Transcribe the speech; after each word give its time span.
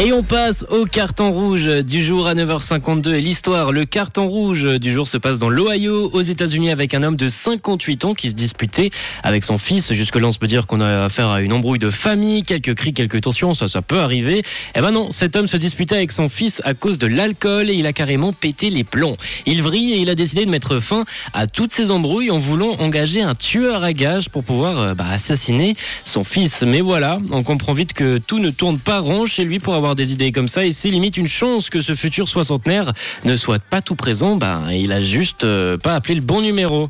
Et 0.00 0.12
on 0.12 0.22
passe 0.22 0.64
au 0.70 0.84
carton 0.84 1.32
rouge 1.32 1.66
du 1.66 2.04
jour 2.04 2.28
à 2.28 2.34
9h52. 2.36 3.14
Et 3.14 3.20
l'histoire, 3.20 3.72
le 3.72 3.84
carton 3.84 4.28
rouge 4.28 4.78
du 4.78 4.92
jour 4.92 5.08
se 5.08 5.16
passe 5.16 5.40
dans 5.40 5.48
l'Ohio, 5.48 6.08
aux 6.12 6.22
États-Unis, 6.22 6.70
avec 6.70 6.94
un 6.94 7.02
homme 7.02 7.16
de 7.16 7.28
58 7.28 8.04
ans 8.04 8.14
qui 8.14 8.28
se 8.28 8.34
disputait 8.34 8.90
avec 9.24 9.42
son 9.42 9.58
fils. 9.58 9.92
Jusque-là, 9.92 10.28
on 10.28 10.30
se 10.30 10.38
peut 10.38 10.46
dire 10.46 10.68
qu'on 10.68 10.80
a 10.80 11.02
affaire 11.06 11.30
à 11.30 11.40
une 11.40 11.52
embrouille 11.52 11.80
de 11.80 11.90
famille, 11.90 12.44
quelques 12.44 12.76
cris, 12.76 12.92
quelques 12.92 13.22
tensions, 13.22 13.54
ça, 13.54 13.66
ça 13.66 13.82
peut 13.82 13.98
arriver. 13.98 14.44
Eh 14.76 14.80
ben 14.80 14.92
non, 14.92 15.10
cet 15.10 15.34
homme 15.34 15.48
se 15.48 15.56
disputait 15.56 15.96
avec 15.96 16.12
son 16.12 16.28
fils 16.28 16.62
à 16.64 16.74
cause 16.74 16.98
de 16.98 17.08
l'alcool 17.08 17.68
et 17.68 17.74
il 17.74 17.86
a 17.86 17.92
carrément 17.92 18.32
pété 18.32 18.70
les 18.70 18.84
plombs. 18.84 19.16
Il 19.46 19.62
vrille 19.64 19.94
et 19.94 19.96
il 19.96 20.10
a 20.10 20.14
décidé 20.14 20.44
de 20.44 20.50
mettre 20.50 20.78
fin 20.78 21.06
à 21.32 21.48
toutes 21.48 21.72
ces 21.72 21.90
embrouilles 21.90 22.30
en 22.30 22.38
voulant 22.38 22.70
engager 22.78 23.22
un 23.22 23.34
tueur 23.34 23.82
à 23.82 23.92
gages 23.92 24.28
pour 24.28 24.44
pouvoir 24.44 24.78
euh, 24.78 24.94
bah, 24.94 25.06
assassiner 25.10 25.74
son 26.04 26.22
fils. 26.22 26.62
Mais 26.62 26.82
voilà, 26.82 27.18
on 27.32 27.42
comprend 27.42 27.72
vite 27.72 27.94
que 27.94 28.18
tout 28.18 28.38
ne 28.38 28.50
tourne 28.50 28.78
pas 28.78 29.00
rond 29.00 29.26
chez 29.26 29.42
lui 29.42 29.58
pour 29.58 29.74
avoir 29.74 29.87
des 29.94 30.12
idées 30.12 30.32
comme 30.32 30.48
ça 30.48 30.64
et 30.64 30.72
c'est 30.72 30.88
limite 30.88 31.16
une 31.16 31.28
chance 31.28 31.70
que 31.70 31.80
ce 31.80 31.94
futur 31.94 32.28
soixantenaire 32.28 32.92
ne 33.24 33.36
soit 33.36 33.58
pas 33.58 33.82
tout 33.82 33.94
présent. 33.94 34.36
Bah, 34.36 34.62
il 34.70 34.92
a 34.92 35.02
juste 35.02 35.44
euh, 35.44 35.76
pas 35.78 35.94
appelé 35.94 36.14
le 36.14 36.20
bon 36.20 36.40
numéro. 36.40 36.88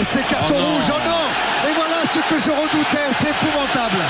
Et 0.00 0.04
c'est 0.04 0.26
carton 0.26 0.54
rouge, 0.54 0.84
oh 0.88 1.08
non 1.08 1.70
Et 1.70 1.74
voilà 1.74 2.02
ce 2.04 2.18
que 2.18 2.40
je 2.40 2.50
redoutais, 2.50 3.08
c'est 3.18 3.30
épouvantable. 3.30 4.02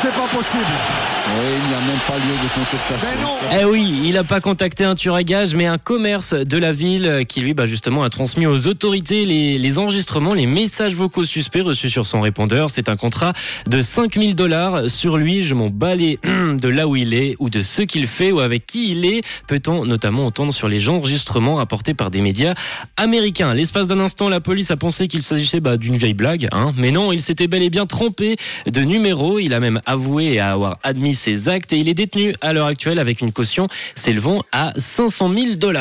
C'est 0.00 0.12
pas 0.12 0.28
possible. 0.34 1.11
Oui, 1.24 1.46
il 1.62 1.68
n'y 1.68 1.74
a 1.74 1.80
même 1.80 2.00
pas 2.06 2.16
lieu 2.16 2.34
de 2.42 2.48
contestation. 2.54 3.08
Mais 3.16 3.22
non 3.22 3.60
Eh 3.60 3.64
oui, 3.64 4.02
il 4.04 4.14
n'a 4.14 4.24
pas 4.24 4.40
contacté 4.40 4.84
un 4.84 4.94
tueur 4.94 5.14
à 5.14 5.22
gages, 5.22 5.54
mais 5.54 5.66
un 5.66 5.78
commerce 5.78 6.34
de 6.34 6.58
la 6.58 6.72
ville 6.72 7.24
qui 7.28 7.40
lui, 7.40 7.54
bah, 7.54 7.66
justement, 7.66 8.02
a 8.02 8.10
transmis 8.10 8.46
aux 8.46 8.66
autorités 8.66 9.24
les, 9.24 9.56
les 9.56 9.78
enregistrements, 9.78 10.34
les 10.34 10.46
messages 10.46 10.94
vocaux 10.94 11.24
suspects 11.24 11.62
reçus 11.62 11.90
sur 11.90 12.06
son 12.06 12.20
répondeur. 12.20 12.70
C'est 12.70 12.88
un 12.88 12.96
contrat 12.96 13.32
de 13.66 13.80
5000 13.80 14.34
dollars 14.34 14.90
sur 14.90 15.16
lui. 15.16 15.42
Je 15.42 15.54
m'en 15.54 15.68
bats 15.68 15.94
les 15.94 16.18
de 16.24 16.68
là 16.68 16.88
où 16.88 16.96
il 16.96 17.14
est 17.14 17.36
ou 17.38 17.50
de 17.50 17.62
ce 17.62 17.82
qu'il 17.82 18.06
fait 18.08 18.32
ou 18.32 18.40
avec 18.40 18.66
qui 18.66 18.90
il 18.90 19.04
est. 19.04 19.22
Peut-on 19.46 19.84
notamment 19.84 20.26
entendre 20.26 20.52
sur 20.52 20.68
les 20.68 20.88
enregistrements 20.88 21.54
rapportés 21.54 21.94
par 21.94 22.10
des 22.10 22.20
médias 22.20 22.54
américains? 22.96 23.54
L'espace 23.54 23.86
d'un 23.86 24.00
instant, 24.00 24.28
la 24.28 24.40
police 24.40 24.70
a 24.70 24.76
pensé 24.76 25.08
qu'il 25.08 25.22
s'agissait 25.22 25.60
bah, 25.60 25.76
d'une 25.76 25.96
vieille 25.96 26.14
blague, 26.14 26.48
hein. 26.52 26.72
mais 26.76 26.90
non, 26.90 27.12
il 27.12 27.20
s'était 27.20 27.46
bel 27.46 27.62
et 27.62 27.70
bien 27.70 27.86
trompé 27.86 28.36
de 28.66 28.80
numéro. 28.80 29.38
Il 29.38 29.54
a 29.54 29.60
même 29.60 29.80
avoué 29.86 30.40
avoir 30.40 30.78
admis 30.82 31.11
ses 31.14 31.48
actes 31.48 31.72
et 31.72 31.78
il 31.78 31.88
est 31.88 31.94
détenu 31.94 32.34
à 32.40 32.52
l'heure 32.52 32.66
actuelle 32.66 32.98
avec 32.98 33.20
une 33.20 33.32
caution 33.32 33.68
s'élevant 33.94 34.42
à 34.52 34.72
500 34.76 35.34
000 35.34 35.54
dollars. 35.56 35.80